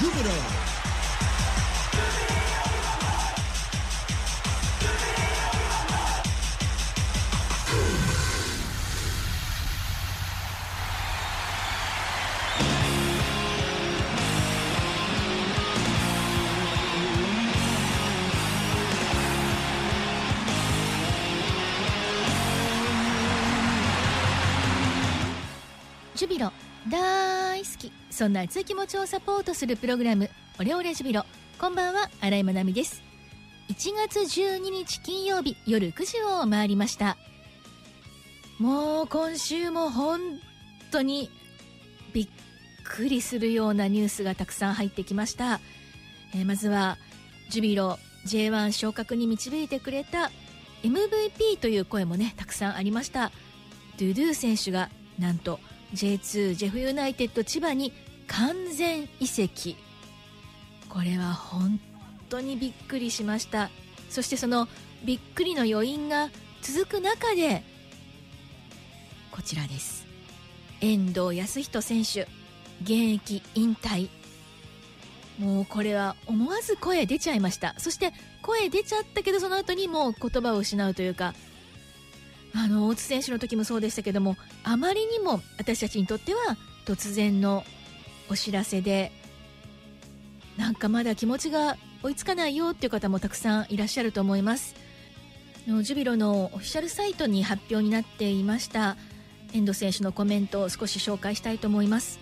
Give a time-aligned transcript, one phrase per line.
[0.00, 0.70] Jupiter.
[26.20, 26.52] ジュビロ
[26.88, 27.92] 大好き。
[28.10, 31.24] そんな熱い気持ちをサポートするプログラムオレオレジュビロ。
[31.58, 33.02] こんばんは新井まなみです。
[33.68, 33.74] 1
[34.08, 37.18] 月12日金曜日夜9時を回りました。
[38.58, 40.20] もう今週も本
[40.90, 41.30] 当に
[42.14, 42.28] びっ
[42.84, 45.60] くりするようなニュースがたくさん入ってきました、
[46.34, 46.98] えーまずは
[47.50, 50.30] ジュビロ J1 昇格に導いてくれた
[50.82, 53.30] MVP という声もねたくさんありました。
[53.98, 54.88] ドゥドゥ選手が
[55.18, 55.60] なんと
[55.94, 57.92] J2 ジェフユナイテッド千葉に
[58.26, 59.76] 完全移籍。
[60.88, 61.80] これは本
[62.28, 63.70] 当にびっくりしました。
[64.08, 64.68] そしてその
[65.04, 66.30] びっくりの余韻が
[66.62, 67.62] 続く中で
[69.30, 70.06] こちらです。
[70.80, 72.22] 遠藤康人選手
[72.82, 74.08] 現役引退。
[75.38, 77.74] もうこれは思わず声出ちゃいました。
[77.78, 81.34] そして声出ちゃったけどその後にもう言葉を失うというか
[82.54, 87.64] あの大津選手の時もそうでしたけどもあまりにも私たちにとっては突然の
[88.28, 89.12] お知らせで
[90.56, 94.74] なんかまだ気持ちが追いつかないよっていう方もたくさんいらっしゃると思います。
[95.66, 98.96] のジュビロのオフィシャルサイトに発表になっていました。
[99.52, 102.18] 遠藤選手のコメントを少し紹介したいと思います。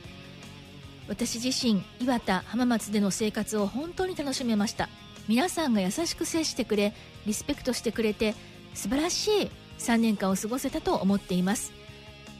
[1.09, 4.89] 私自身岩田浜松での生活を本当に楽しめました。
[5.29, 6.95] 皆さんが優しく接してくれ
[7.27, 8.35] リスペクトしてくれて
[8.75, 11.78] 素晴らしい3年間を過ごせたと思っています。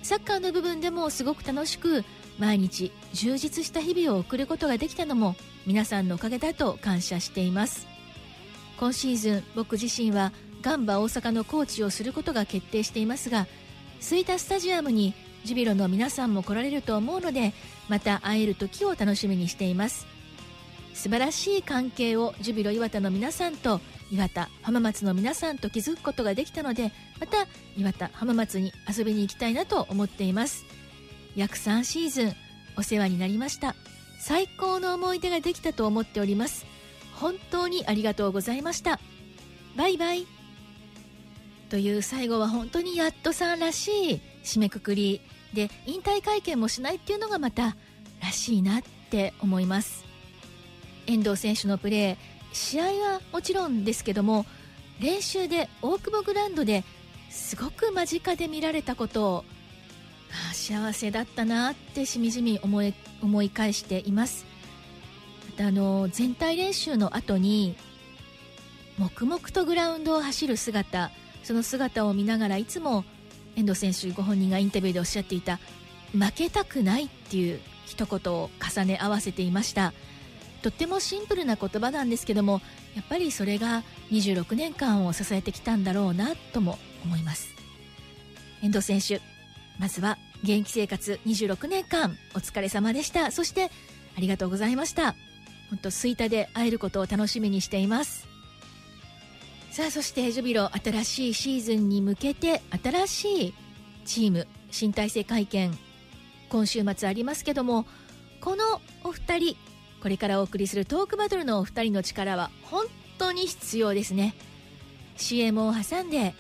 [0.03, 2.05] サッカーの部分でもすごく楽しく
[2.39, 5.35] 毎日充実した日々を送ることができたのも
[5.67, 7.87] 皆さんのおかげだと感謝しています。
[8.79, 10.33] 今シーズン僕自身は
[10.63, 13.47] ガンバ大阪のコーチをすることが決定していますが
[14.01, 15.15] 吹田スタジアムに
[15.45, 17.53] ジュビロの皆さんも来られると思うので
[17.89, 20.18] また会える時を楽しみにしています。
[20.99, 30.65] 素晴らしい関係をジュビロ磐田の皆さんと岩田浜松の皆さんと築くことができたのでまた岩田浜松に遊びに行きたいなと思っています。
[31.37, 32.33] 約3シーズン
[32.77, 33.77] お世話になりました。
[34.19, 36.67] 最高の思い出ができたと思っております。
[37.15, 38.99] 本当にありがとうございました。
[39.77, 40.27] バイバイ。
[41.71, 45.21] という最後は本当にやっとさんらしい締めくくり
[45.55, 47.77] で引退会見もしないっていうのがまた
[48.21, 50.08] らしいなって思います。
[51.09, 52.17] 遠藤選手のプレー
[52.53, 54.47] 試合はもちろんですけども
[55.01, 56.85] 練習で大久保グラウンドで
[57.31, 59.45] すごく間近で見られたことを
[60.31, 64.45] ああ幸せだったなってしみじみ思い思い返しています。
[65.47, 67.77] またあの全体練習の後に
[68.99, 71.11] 黙々とグラウンドを走る姿
[71.43, 73.05] その姿を見ながらいつも
[73.57, 75.59] 遠藤選手ご本人がインタビューでおっしゃっていた
[76.13, 79.93] 負けたくないっていう一言を重ね合わせていました。
[80.63, 82.61] とってもシンプルな言葉なんですけども
[82.95, 87.55] やっぱりそれが26年間を支えてきたんだろうなとも思います。
[88.63, 89.21] 遠藤選手
[89.79, 93.31] まずは現役生活26年間お疲れ様でした。
[93.31, 93.71] そして
[94.17, 95.15] ありがとうございました。
[95.71, 98.27] 本当吹田で会えることを楽しみにしています。
[99.71, 103.55] さあそしてジュビロ新しいシーズンに向けて新しい
[104.07, 105.77] チーム新体制会見
[106.49, 107.87] 今週末ありますけども
[108.41, 109.57] このお二人
[110.03, 112.87] これからお送りするトークバトルのお二人の力は本
[113.19, 114.35] 当に必要ですね。
[115.17, 116.35] CM を挟んで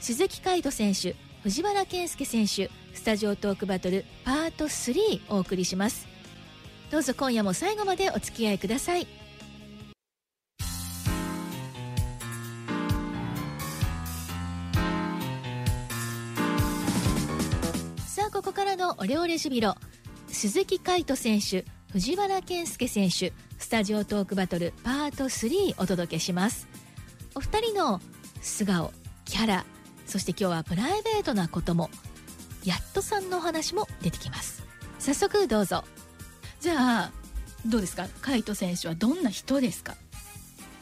[0.00, 6.08] 鈴木海斗選手藤原健介選手スタジオトークバトルパート3お送りします。
[6.90, 9.06] どうぞ今夜も最後までお付き合いください。
[18.06, 19.76] さあここからのオレオレジュビロ
[20.28, 21.64] 鈴木海斗選手
[21.94, 26.66] 藤原健介選手スタジオトークバトルパート3お届けします。
[27.36, 28.00] お二人の
[28.42, 28.92] 素顔
[29.24, 29.64] キャラ
[30.04, 31.90] そして今日はプライベートなことも
[32.64, 34.64] やっとさんのお話も出てきます。
[34.98, 35.84] 早速どうぞ。
[36.58, 37.12] じゃあ
[37.64, 38.08] どうですか？
[38.22, 39.94] 海斗選手はどんな人ですか？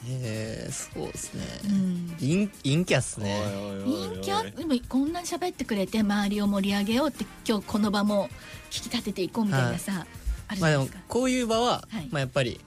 [0.09, 1.45] えー、そうですね。
[1.67, 2.09] うん。
[2.21, 3.39] 陰陰キャっすね。
[3.85, 4.57] 陰キャ？
[4.57, 8.31] でもこんなに喋ってくれて周りを盛り上げようって今日この場も
[8.75, 10.22] 引き立てていこうみたいなさ、あるじ
[10.61, 12.09] まあでもゃないですか、こういう場は、はい。
[12.11, 12.61] まあやっぱり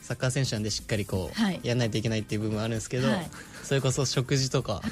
[0.00, 1.60] サッカー選手なんでしっかりこう、はい。
[1.62, 3.30] やんないといけないっていう部分はあるんですけど、はい。
[3.62, 4.82] それこそ食事とか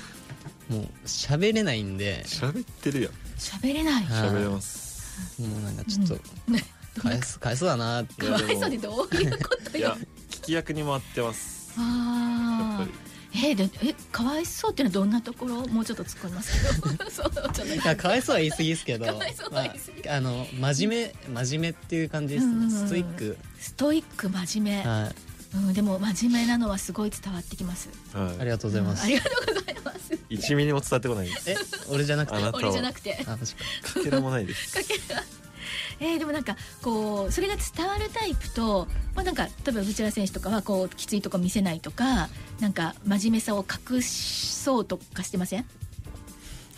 [0.68, 2.22] もう喋れないんで。
[2.26, 3.12] 喋ってるやん。
[3.38, 4.28] 喋れない、はい。
[4.30, 5.40] 喋れます。
[5.40, 6.14] もうなんかちょっと、
[6.50, 6.64] ね
[6.96, 8.26] ど返す返そうだなって。
[8.26, 9.96] かわいそうでどういうことよ
[10.30, 11.74] 聞き役に回ってます。
[11.76, 12.33] やああ
[13.36, 15.66] えーでえかわいそうっていうのはどんなところ？
[15.66, 17.10] もうちょっと突っ込みますけど。
[17.10, 19.14] そうかわいそうは言い過ぎですけどあ、
[20.08, 22.46] あの真面目真面目っていう感じです。
[22.46, 22.70] ね、うんうんうん。
[22.70, 23.38] ストイック。
[23.58, 25.14] ストイック真面目、はい。
[25.56, 27.88] うん、でも真面目なのはすごい伝わってきます。
[28.12, 28.40] はい。
[28.40, 29.98] ありがとうございます、ありがとうございます。
[30.30, 31.50] 1ミリも伝わってこないです。
[31.50, 31.56] え
[31.88, 32.36] 俺じゃなくて？
[32.36, 33.18] あなたは俺じゃなくて。
[33.26, 33.44] あ確か
[33.94, 34.74] かけらもないです。
[34.74, 35.22] かけら
[36.00, 42.28] えー、でもなんかこうそれが伝わるタイプと、まあ、なんか例えば内田選手とかはこうきついとこ見せないとか
[42.60, 45.64] なんか真面目さを隠そうとかしてません？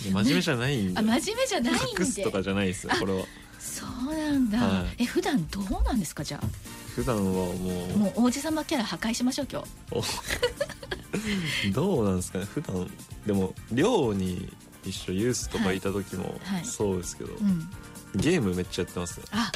[0.03, 1.83] 真面目じゃないんであ真面目じゃないんで。
[2.01, 3.25] 隠すとかじゃないですよこれは。
[3.59, 5.03] そうなんだ、はい。
[5.03, 6.47] え普段どうなんですかじゃあ？
[6.95, 7.51] 普段はも
[7.95, 7.99] う。
[7.99, 9.69] もう王子様キャラ破壊しましょう今日。
[9.93, 10.03] お
[11.73, 12.91] どうなんですかね普段。
[13.27, 14.51] でも寮に
[14.85, 15.81] 一緒ユースとかい。
[15.81, 17.69] た時もそうですけど、うん
[18.17, 19.27] ゲームめっちゃやってますね。
[19.33, 19.53] あ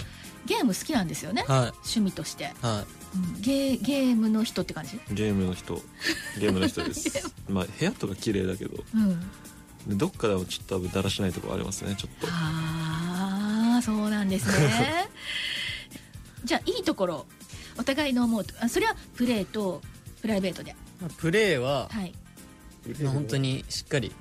[0.47, 1.45] ゲーム好きなんですよね。
[1.47, 1.59] はい。
[1.59, 2.85] 趣味として、は
[3.15, 5.01] うん、ゲーゲームの人って感じ？
[5.13, 5.81] ゲームの人。
[6.39, 7.33] ゲームの人です。
[7.49, 8.83] まあ部屋とか綺麗だけど。
[8.95, 9.21] うん。
[9.87, 12.27] でどっかでもちょっと多分だらしないとこありますねちょっと。
[12.31, 15.09] ああそうなんですね。
[16.45, 17.27] じゃあいいところ。
[17.79, 19.81] お互いの思うとあそれはプレーと
[20.21, 20.73] プライベートで。
[20.73, 22.13] い、まあ、プレーは、はい。
[23.01, 24.13] まあ、本当にしっかり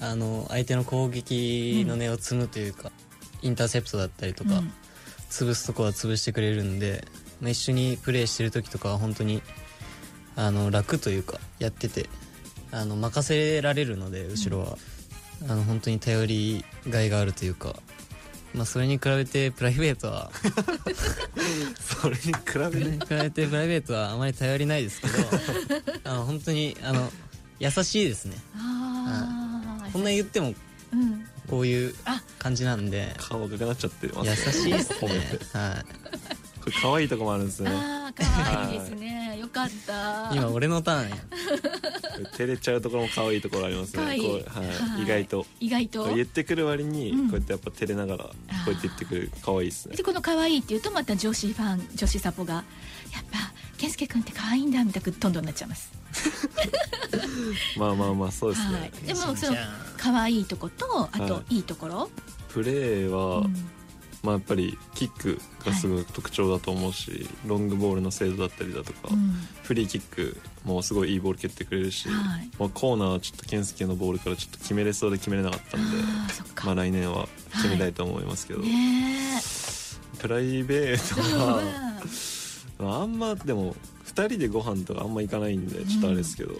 [0.00, 2.92] あの相手の攻撃の根を積むというか、
[3.44, 4.72] インターセプトだったりとか、うん。
[5.34, 7.04] 潰すとこは潰してくれるんで、
[7.40, 9.42] まあ、一緒にプレーしてる時とかは本当に
[10.36, 12.08] あの楽というかやってて
[12.70, 14.78] あの任せられるので後ろは、
[15.48, 17.74] あの本当に頼りがいがあるというか、
[18.54, 20.30] まあ、それに比べてプライベートは
[21.80, 22.32] それに比
[22.72, 25.14] べ比べてプライベートはあまり頼りないですけど
[26.10, 27.12] あの本当にあの
[27.58, 28.36] 優しいですね。
[28.56, 30.54] ああこんな言っても
[30.92, 33.14] うんこういうあ感じなんで。
[33.18, 35.58] 顔赤くなっちゃってます優しいです褒めねて。
[35.58, 35.84] は
[36.62, 39.38] これ可愛いとこもあるんですねあー可愛いですね。
[39.38, 40.30] よかった。
[40.32, 41.16] い今俺のターンや。
[42.36, 44.02] 照れちゃうところも可愛いところありますね。
[44.02, 44.22] 可愛い。
[44.22, 44.66] こうはい。
[44.68, 45.02] はい。
[45.02, 45.46] 意外と。
[45.60, 46.14] 意外と。
[46.14, 47.30] 言ってくる割にうん。
[47.30, 48.30] こうやってやっぱ照れながらこ
[48.68, 49.96] うやって言ってくる可愛いですね。
[49.96, 52.64] でこの可愛いっていうとまた女子ファン女子サポがやっ
[53.30, 53.38] ぱ
[53.76, 55.92] 健介君って可愛いんだみたくどんどんなっちゃいます。
[57.76, 59.06] まあまあまあそうですはねい。
[59.08, 61.56] でもそのじゃあ可愛いとことあとはい。
[61.56, 62.10] いいところ、
[62.50, 63.54] プレーはうん。
[64.22, 69.32] まあやっぱりキックがすごい特徴だと思うしロングボールの精度だったりだとかうん。
[69.62, 72.50] フリーキックもすごいいいボール蹴ってくれるしはい。
[72.58, 75.96] まあコーナーはちょっと健介のボールからちょっと決めれそうで決めれなかったんで
[76.64, 79.40] まあ来年は決めたいと思いますけど、ね
[80.20, 81.62] プライベートえは
[82.78, 83.74] まああんまでも
[84.06, 86.58] 2人でご飯とかあんま行かないんでちょっとあれですけど、うん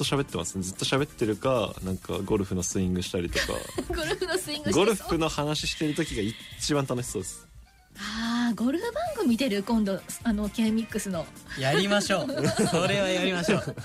[0.00, 0.56] と喋ってます。
[0.56, 3.46] ねずっと喋ってるかなんかゴルフのスイングしたりとか。
[3.88, 4.84] ゴルフのスイングしてそう？
[4.84, 6.22] ゴルフの話してる時が
[6.58, 7.46] 一番楽しそうです。
[7.98, 9.62] ああゴルフ番組出る？
[9.62, 11.26] 今度あの K ミックスの。
[11.58, 12.26] やりましょう。
[12.68, 13.76] それはやりましょう。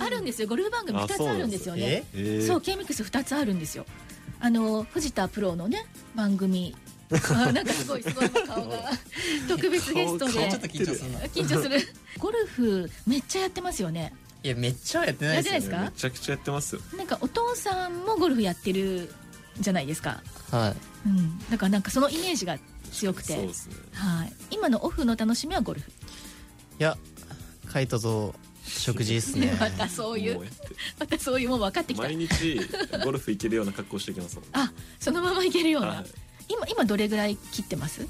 [0.00, 0.48] あるんですよ。
[0.48, 1.82] ゴルフ番組あ2つあるんですよね。
[1.82, 2.04] え？
[2.14, 2.46] えー。
[2.46, 3.84] そう K ミックス2つあるんですよ。
[4.40, 6.74] あの藤田プロのね番組。
[7.30, 8.90] あなんかすごいすごい顔が。
[9.48, 10.32] 特別ゲストで。
[10.32, 11.80] 緊張する。
[12.18, 14.12] ゴルフめっちゃやってますよね
[14.42, 15.52] いやめっちゃはやってないですよ。
[15.54, 16.80] やってないめちゃくちゃやってますよ。
[16.96, 19.12] なんかお父さんもゴルフやってる
[19.60, 20.22] じゃないですか。
[20.50, 20.74] は
[21.04, 21.08] い。
[21.08, 21.38] うん。
[21.50, 22.58] だからなんかそのイメージが
[22.92, 23.34] 強くて。
[23.34, 23.74] そうですね。
[23.94, 24.32] はい。
[24.50, 25.90] 今のオフの楽しみはゴルフ。
[25.90, 26.96] いや
[27.72, 28.34] カイトと
[28.66, 29.56] 食事っすね。
[29.58, 30.36] またそういう。
[30.36, 30.68] もやって
[31.00, 32.04] またそういうもん分かってきた。
[32.04, 32.60] 毎日
[33.04, 34.44] ゴルフ行けるような格好してきますもん。
[34.52, 36.06] あそのままいけるような、はい。
[36.48, 38.06] 今今どれぐらい切ってます？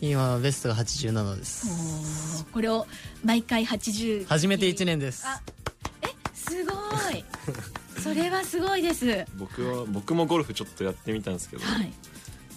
[0.00, 2.46] 今ベストが87です。
[2.52, 2.86] これを
[3.22, 5.26] 毎回80初めて1年です。
[5.26, 5.59] あえ
[6.50, 6.72] すご
[7.12, 7.24] い。
[8.02, 9.06] それはすごいです。
[9.06, 11.92] は僕は僕もゴルフちょっとやってみたんですけど、い。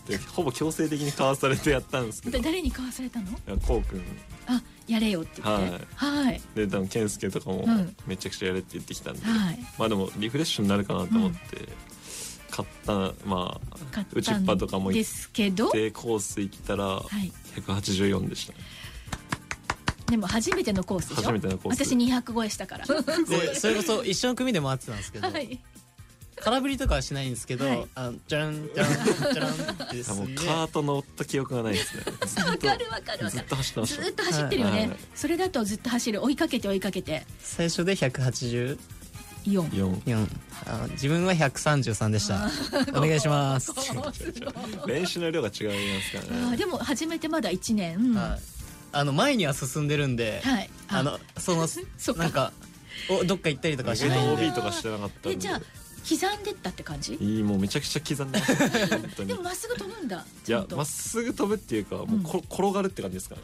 [0.07, 2.39] でほぼ強制的に買わされてやったんですけど。
[2.39, 3.27] 誰に買わされたの？
[3.47, 4.03] やこうくん
[4.47, 5.85] あやれよって言って。
[5.95, 6.41] はい。
[6.55, 7.95] で多分健介とかもうん。
[8.07, 9.59] めちゃくちゃやれって言ってきたんで、はい。
[9.77, 11.37] まあでもリフレッシュになるかなと思って、
[12.51, 17.31] 買ったまあ打ちっぱとかも行っですけどてコース行ったらはい。
[17.55, 18.59] 184でしたね
[20.07, 21.23] でも初めてのコースでしょ？
[21.23, 21.85] 初めてのコース。
[21.85, 22.85] 私200超えしたから。
[22.85, 25.59] でそれこそ一緒の組で回ってたんですけど、はい。
[26.37, 27.87] 空振りとかはしないんですけど、はい。
[27.95, 28.93] あのじゃらんじゃらん
[29.33, 32.03] じゃらんってあすもうカート乗った記憶がないですね。
[32.25, 33.45] ずっわかるわかるとずっわかる。
[33.47, 34.03] と走ってました。
[34.03, 34.97] ずっと走ってるよね、はい。
[35.15, 36.23] それだとずっと走る。
[36.23, 37.25] 追いかけて追いかけて。
[37.39, 38.77] 最初で184
[39.45, 40.27] 4
[40.67, 42.49] あ自分は133でした。
[42.97, 43.71] お願いします。
[44.87, 46.57] 練習の量が違いますからね。
[46.57, 48.13] でも始めてまだ1年。
[48.13, 48.52] はい
[48.93, 50.69] あの前には進んでるんで、はい。
[50.87, 51.03] あ。
[51.03, 52.23] のその そっか。
[52.23, 52.53] なんか
[53.09, 55.31] おどっか行ったりとかはしないん OB でとかしてなかったんで。
[55.31, 55.61] えじゃあ
[56.07, 57.15] 刻んでったって感じ？
[57.15, 58.39] いいもうめちゃくちゃ刻んで
[59.25, 63.41] でもまっすぐ飛ぶんだいやまっすぐ飛ぶっていうかもうこ、転がるって感じですかね。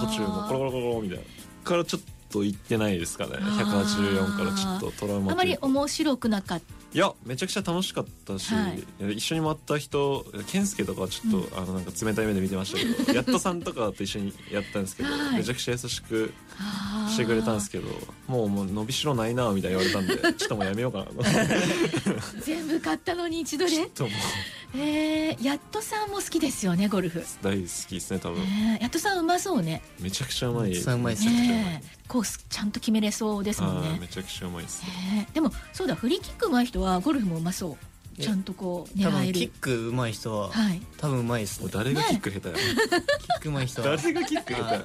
[0.00, 1.24] 途中もコロコロコロみたいな
[1.64, 9.12] からちょっと行ってないですかね184からちょっとトラウマあまり面白くなかったいやめちゃくちゃ楽しかったし、はい。
[9.12, 15.36] 一緒に回った人健介とかはちょっと、あのなんか冷たい目で見てましたけどやっとさんとかと一緒にやったんですけど、はい。
[15.38, 16.32] めちゃくちゃ優しく
[17.10, 17.88] してくれたんですけど
[18.26, 21.12] もうもう伸びしろないなみたいに言われたんでちょっともうやめようかなと
[22.44, 24.12] 全部買ったのに一度でちょっともう
[24.74, 28.42] えー、やっとさんも好きですよねゴルフ、大好きですね多分。
[28.42, 29.82] ねえやっとさんうまそうね。
[29.98, 31.26] めちゃくちゃうまいめっちゃうまいです。
[31.26, 31.64] めちゃくちゃうまい。
[31.64, 33.98] ねえコースちゃんと決めれそうですもんね。
[34.00, 34.82] めちゃくちゃうまいです。
[34.82, 35.32] ねねえ。
[35.32, 37.76] でもそうだフリーキックうまい人はゴルフもうまそう。
[38.18, 39.10] えちゃんとこう多狙える。
[39.26, 40.82] 分キックうまい人ははい。
[40.98, 41.70] 多分うまいですね。
[41.72, 43.96] 誰がキック下手や、キックうまい人は。
[43.96, 44.82] 誰がキック下手や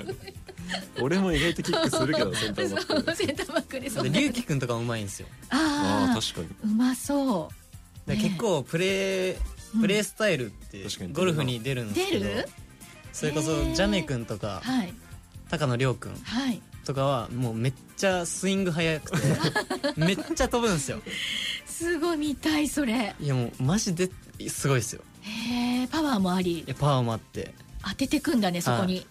[1.01, 3.15] 俺も意外とキックするけどセンターバック。
[3.15, 4.03] センターバックでそう。
[4.09, 5.27] で龍樹くんとかうまいんですよ。
[5.49, 6.71] ああ確かに。
[6.71, 7.49] うまそ
[8.07, 12.25] で結構プレーうんプレースタイルってゴルフに出るんですけど
[13.11, 14.61] それこそジャメ君とか
[15.49, 16.61] 高野亮君はい。
[16.85, 19.27] とかはもうめっちゃスイング速くて
[19.95, 21.01] めっちゃ飛ぶんですよ。
[21.65, 23.15] すごい見たいそれ。
[23.21, 24.09] いやもうマジで
[24.49, 25.01] すごいですよ。
[25.21, 26.65] へえパワーもあり。
[26.77, 27.53] パワーもあって。
[27.87, 29.05] 当ててくんだねそこに。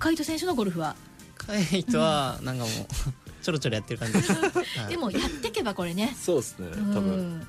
[0.00, 0.96] 海人選手のゴルフは？
[1.36, 2.72] カイトはなんかもう
[3.42, 4.20] ちょろちょろやってる感じ
[4.88, 6.16] で もやってけばこれね。
[6.20, 6.94] そうですねうん。
[6.94, 7.46] 多分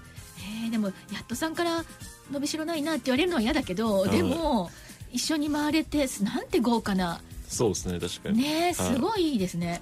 [0.63, 1.83] へえでもやっとさんから
[2.31, 4.71] 伸びしろないなって言われるのは嫌だけどいでも
[5.11, 8.39] 一緒に回れてなんて豪華なそうですね確かに。
[8.39, 9.81] ねえすごいいいですね。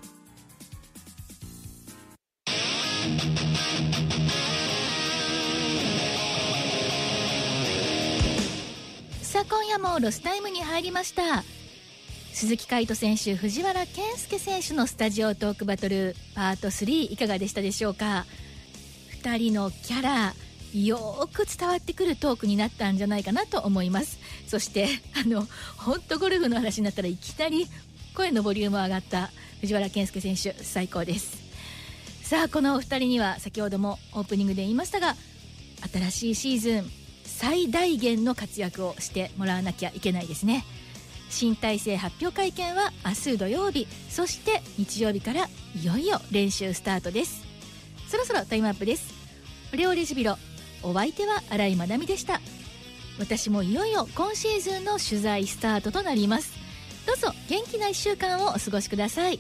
[9.22, 11.46] さあ今夜もロスタイムに入りました。
[12.34, 18.26] 鈴木海斗選手藤原健介選手のスタジオトークバトルパート3いかがでしたでしょうか
[19.24, 20.34] ？2人のキャラ
[20.74, 24.20] よく伝わってくるトークになったんじゃないかなと思います。
[24.48, 25.48] そして あの
[25.78, 27.68] 本当ゴルフの話になったらいきなり
[28.14, 31.38] 声のボリューム上がった藤原健介選手最高です。
[32.24, 35.18] さあこのお二人には先ほどもオープニングで言いましたが
[35.92, 36.92] 新しいシーズン
[37.26, 40.64] 最大限の活躍をしてもらわなきゃいけないですね。
[41.30, 45.50] 新体制発表会見は明日土曜日そして日曜日から
[45.82, 47.42] いよいよ練習スタートです。
[48.08, 49.14] そろそろタイムアップです。
[49.74, 50.38] オレオレジビロ
[50.84, 52.42] お相手は新井まなみでした。
[53.20, 56.54] 私もいよいよ今シーズンの取材スタートとなります。
[57.06, 59.40] どうぞ元気な1週間をお過ごしください。